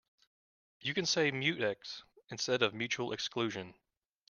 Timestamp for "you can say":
0.79-1.29